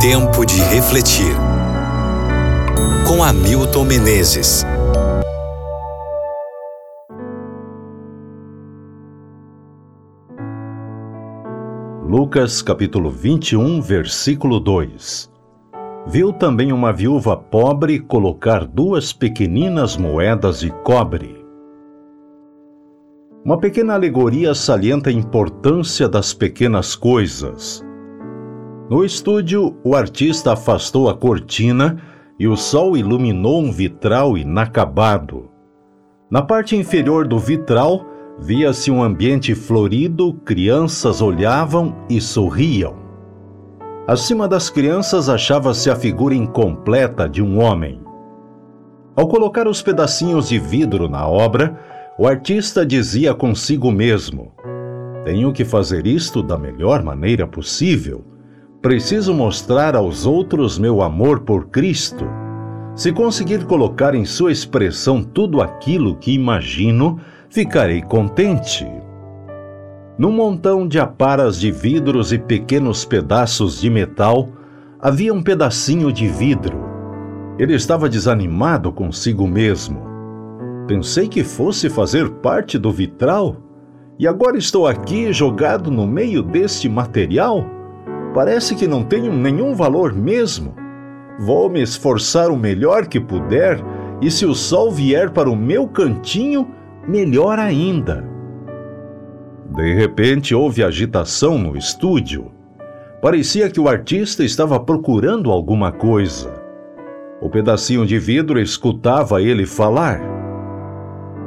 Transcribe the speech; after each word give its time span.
Tempo 0.00 0.46
de 0.46 0.58
refletir. 0.62 1.36
Com 3.06 3.22
Hamilton 3.22 3.84
Menezes. 3.84 4.64
Lucas 12.02 12.62
capítulo 12.62 13.10
21, 13.10 13.82
versículo 13.82 14.58
2. 14.58 15.30
Viu 16.06 16.32
também 16.32 16.72
uma 16.72 16.94
viúva 16.94 17.36
pobre 17.36 18.00
colocar 18.00 18.64
duas 18.64 19.12
pequeninas 19.12 19.98
moedas 19.98 20.60
de 20.60 20.70
cobre. 20.82 21.44
Uma 23.44 23.58
pequena 23.58 23.92
alegoria 23.92 24.54
salienta 24.54 25.10
a 25.10 25.12
importância 25.12 26.08
das 26.08 26.32
pequenas 26.32 26.96
coisas. 26.96 27.84
No 28.90 29.04
estúdio, 29.04 29.76
o 29.84 29.94
artista 29.94 30.54
afastou 30.54 31.08
a 31.08 31.14
cortina 31.14 32.02
e 32.36 32.48
o 32.48 32.56
sol 32.56 32.96
iluminou 32.96 33.62
um 33.62 33.70
vitral 33.70 34.36
inacabado. 34.36 35.48
Na 36.28 36.42
parte 36.42 36.74
inferior 36.74 37.24
do 37.24 37.38
vitral, 37.38 38.04
via-se 38.40 38.90
um 38.90 39.00
ambiente 39.00 39.54
florido, 39.54 40.34
crianças 40.44 41.22
olhavam 41.22 41.94
e 42.08 42.20
sorriam. 42.20 42.96
Acima 44.08 44.48
das 44.48 44.68
crianças 44.68 45.28
achava-se 45.28 45.88
a 45.88 45.94
figura 45.94 46.34
incompleta 46.34 47.28
de 47.28 47.40
um 47.40 47.62
homem. 47.62 48.00
Ao 49.14 49.28
colocar 49.28 49.68
os 49.68 49.80
pedacinhos 49.80 50.48
de 50.48 50.58
vidro 50.58 51.08
na 51.08 51.28
obra, 51.28 51.78
o 52.18 52.26
artista 52.26 52.84
dizia 52.84 53.36
consigo 53.36 53.92
mesmo: 53.92 54.52
Tenho 55.24 55.52
que 55.52 55.64
fazer 55.64 56.08
isto 56.08 56.42
da 56.42 56.58
melhor 56.58 57.04
maneira 57.04 57.46
possível 57.46 58.24
Preciso 58.82 59.34
mostrar 59.34 59.94
aos 59.94 60.24
outros 60.24 60.78
meu 60.78 61.02
amor 61.02 61.40
por 61.40 61.66
Cristo. 61.66 62.24
Se 62.94 63.12
conseguir 63.12 63.66
colocar 63.66 64.14
em 64.14 64.24
sua 64.24 64.50
expressão 64.50 65.22
tudo 65.22 65.60
aquilo 65.60 66.16
que 66.16 66.32
imagino, 66.32 67.20
ficarei 67.50 68.00
contente. 68.00 68.86
Num 70.16 70.32
montão 70.32 70.88
de 70.88 70.98
aparas 70.98 71.60
de 71.60 71.70
vidros 71.70 72.32
e 72.32 72.38
pequenos 72.38 73.04
pedaços 73.04 73.78
de 73.78 73.90
metal, 73.90 74.48
havia 74.98 75.34
um 75.34 75.42
pedacinho 75.42 76.10
de 76.10 76.26
vidro. 76.26 76.80
Ele 77.58 77.74
estava 77.74 78.08
desanimado 78.08 78.90
consigo 78.90 79.46
mesmo. 79.46 80.00
Pensei 80.86 81.28
que 81.28 81.44
fosse 81.44 81.90
fazer 81.90 82.30
parte 82.30 82.78
do 82.78 82.90
vitral 82.90 83.56
e 84.18 84.26
agora 84.26 84.56
estou 84.56 84.86
aqui 84.86 85.34
jogado 85.34 85.90
no 85.90 86.06
meio 86.06 86.42
deste 86.42 86.88
material? 86.88 87.79
Parece 88.32 88.76
que 88.76 88.86
não 88.86 89.02
tenho 89.02 89.32
nenhum 89.32 89.74
valor 89.74 90.12
mesmo. 90.12 90.74
Vou 91.38 91.68
me 91.68 91.82
esforçar 91.82 92.50
o 92.50 92.56
melhor 92.56 93.06
que 93.06 93.18
puder, 93.18 93.80
e 94.20 94.30
se 94.30 94.46
o 94.46 94.54
sol 94.54 94.90
vier 94.90 95.30
para 95.30 95.50
o 95.50 95.56
meu 95.56 95.88
cantinho, 95.88 96.68
melhor 97.08 97.58
ainda. 97.58 98.24
De 99.74 99.94
repente 99.94 100.54
houve 100.54 100.84
agitação 100.84 101.58
no 101.58 101.76
estúdio. 101.76 102.52
Parecia 103.22 103.68
que 103.70 103.80
o 103.80 103.88
artista 103.88 104.44
estava 104.44 104.78
procurando 104.78 105.50
alguma 105.50 105.90
coisa. 105.90 106.52
O 107.40 107.48
pedacinho 107.48 108.06
de 108.06 108.18
vidro 108.18 108.60
escutava 108.60 109.42
ele 109.42 109.66
falar. 109.66 110.20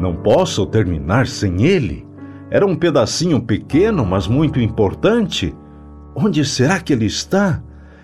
Não 0.00 0.14
posso 0.16 0.66
terminar 0.66 1.26
sem 1.26 1.64
ele. 1.64 2.06
Era 2.50 2.66
um 2.66 2.74
pedacinho 2.74 3.40
pequeno, 3.40 4.04
mas 4.04 4.26
muito 4.26 4.60
importante 4.60 5.54
Onde 6.16 6.44
será 6.44 6.80
que 6.80 6.92
ele 6.92 7.06
está? 7.06 7.62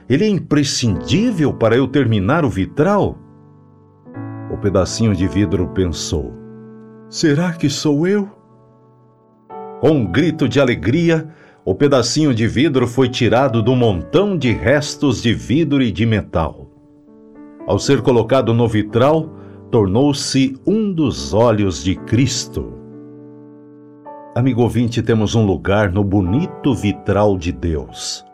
Ele 0.08 0.24
é 0.24 0.28
imprescindível 0.28 1.52
para 1.52 1.76
eu 1.76 1.86
terminar 1.86 2.44
o 2.44 2.50
vitral? 2.50 3.16
O 4.52 4.56
pedacinho 4.56 5.14
de 5.14 5.28
vidro 5.28 5.68
pensou: 5.68 6.32
Será 7.08 7.52
que 7.52 7.70
sou 7.70 8.06
eu? 8.08 8.28
Com 9.80 9.90
um 9.90 10.06
grito 10.06 10.48
de 10.48 10.60
alegria, 10.60 11.28
o 11.64 11.74
pedacinho 11.74 12.34
de 12.34 12.48
vidro 12.48 12.86
foi 12.86 13.08
tirado 13.08 13.62
do 13.62 13.76
montão 13.76 14.36
de 14.36 14.50
restos 14.50 15.22
de 15.22 15.32
vidro 15.32 15.80
e 15.80 15.92
de 15.92 16.04
metal. 16.04 16.68
Ao 17.66 17.78
ser 17.78 18.02
colocado 18.02 18.52
no 18.52 18.66
vitral, 18.66 19.30
tornou-se 19.70 20.56
um 20.66 20.92
dos 20.92 21.32
olhos 21.32 21.84
de 21.84 21.94
Cristo. 21.94 22.79
Amigo 24.32 24.62
ouvinte, 24.62 25.02
temos 25.02 25.34
um 25.34 25.44
lugar 25.44 25.90
no 25.90 26.04
bonito 26.04 26.72
vitral 26.72 27.36
de 27.36 27.50
Deus. 27.50 28.24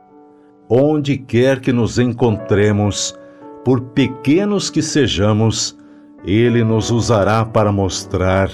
Onde 0.68 1.16
quer 1.16 1.58
que 1.58 1.72
nos 1.72 1.98
encontremos, 1.98 3.18
por 3.64 3.80
pequenos 3.80 4.68
que 4.68 4.82
sejamos, 4.82 5.74
Ele 6.22 6.62
nos 6.62 6.90
usará 6.90 7.46
para 7.46 7.72
mostrar 7.72 8.50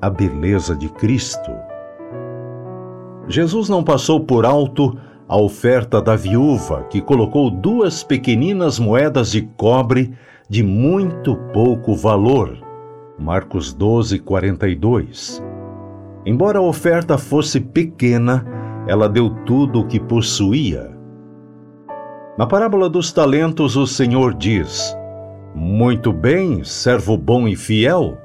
a 0.00 0.08
beleza 0.08 0.74
de 0.74 0.88
Cristo. 0.88 1.50
Jesus 3.28 3.68
não 3.68 3.84
passou 3.84 4.20
por 4.20 4.46
alto 4.46 4.96
a 5.28 5.36
oferta 5.36 6.00
da 6.00 6.16
viúva, 6.16 6.84
que 6.84 7.02
colocou 7.02 7.50
duas 7.50 8.02
pequeninas 8.02 8.78
moedas 8.78 9.30
de 9.30 9.42
cobre 9.58 10.14
de 10.48 10.62
muito 10.62 11.36
pouco 11.52 11.94
valor. 11.94 12.56
Marcos 13.18 13.74
12, 13.74 14.20
42. 14.20 15.42
Embora 16.26 16.58
a 16.58 16.62
oferta 16.62 17.16
fosse 17.16 17.60
pequena, 17.60 18.44
ela 18.86 19.08
deu 19.08 19.30
tudo 19.44 19.80
o 19.80 19.86
que 19.86 20.00
possuía. 20.00 20.96
Na 22.36 22.46
parábola 22.46 22.88
dos 22.88 23.12
talentos, 23.12 23.76
o 23.76 23.86
Senhor 23.86 24.34
diz: 24.34 24.96
Muito 25.54 26.12
bem, 26.12 26.62
servo 26.64 27.16
bom 27.16 27.48
e 27.48 27.56
fiel. 27.56 28.16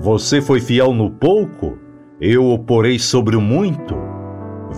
Você 0.00 0.40
foi 0.40 0.60
fiel 0.60 0.92
no 0.92 1.10
pouco, 1.10 1.78
eu 2.20 2.46
o 2.50 2.58
porei 2.58 2.98
sobre 2.98 3.36
o 3.36 3.40
muito. 3.40 3.94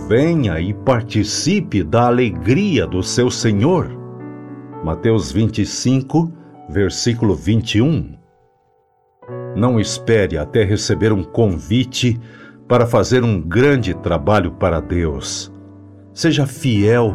Venha 0.07 0.59
e 0.59 0.73
participe 0.73 1.83
da 1.83 2.07
alegria 2.07 2.85
do 2.85 3.01
seu 3.01 3.31
Senhor. 3.31 3.89
Mateus 4.83 5.31
25, 5.31 6.31
versículo 6.69 7.33
21. 7.33 8.15
Não 9.55 9.79
espere 9.79 10.37
até 10.37 10.63
receber 10.63 11.11
um 11.11 11.23
convite 11.23 12.19
para 12.67 12.85
fazer 12.85 13.23
um 13.23 13.39
grande 13.39 13.93
trabalho 13.93 14.51
para 14.51 14.79
Deus. 14.79 15.51
Seja 16.13 16.47
fiel 16.47 17.13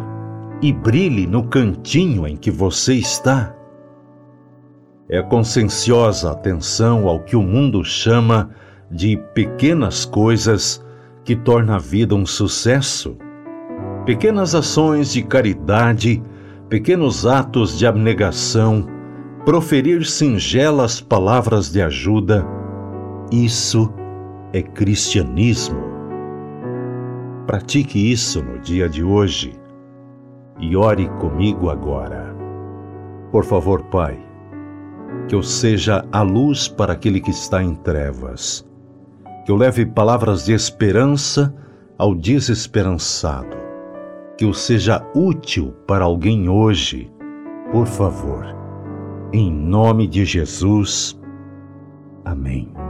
e 0.63 0.73
brilhe 0.73 1.27
no 1.27 1.45
cantinho 1.45 2.27
em 2.27 2.37
que 2.37 2.51
você 2.51 2.95
está. 2.95 3.55
É 5.09 5.21
conscienciosa 5.23 6.31
atenção 6.31 7.09
ao 7.09 7.21
que 7.21 7.35
o 7.35 7.43
mundo 7.43 7.85
chama 7.85 8.51
de 8.91 9.17
pequenas 9.35 10.05
coisas 10.05 10.85
que 11.25 11.35
torna 11.35 11.77
a 11.77 11.79
vida 11.79 12.15
um 12.15 12.25
sucesso. 12.25 13.17
Pequenas 14.07 14.55
ações 14.55 15.13
de 15.13 15.23
caridade, 15.23 16.23
pequenos 16.69 17.27
atos 17.27 17.77
de 17.77 17.87
abnegação, 17.87 18.87
proferir 19.45 20.07
singelas 20.07 21.01
palavras 21.01 21.73
de 21.73 21.83
ajuda, 21.83 22.47
isso 23.33 23.93
é 24.53 24.63
cristianismo. 24.63 25.81
Pratique 27.47 28.11
isso 28.11 28.43
no 28.43 28.59
dia 28.59 28.89
de 28.89 29.03
hoje 29.03 29.53
e 30.59 30.77
ore 30.77 31.09
comigo 31.21 31.71
agora. 31.71 32.35
Por 33.31 33.45
favor, 33.45 33.83
Pai, 33.85 34.19
que 35.29 35.35
eu 35.35 35.43
seja 35.43 36.05
a 36.13 36.23
luz 36.23 36.69
para 36.69 36.93
aquele 36.93 37.21
que 37.21 37.31
está 37.31 37.63
em 37.63 37.75
trevas, 37.75 38.67
que 39.45 39.53
eu 39.53 39.57
leve 39.57 39.87
palavras 39.87 40.45
de 40.45 40.53
esperança 40.53 41.55
ao 41.97 42.15
desesperançado, 42.15 43.57
que 44.37 44.45
eu 44.45 44.53
seja 44.53 45.07
útil 45.15 45.73
para 45.87 46.05
alguém 46.05 46.49
hoje, 46.49 47.11
por 47.71 47.87
favor. 47.87 48.45
Em 49.33 49.53
nome 49.53 50.09
de 50.09 50.25
Jesus. 50.25 51.19
Amém. 52.25 52.90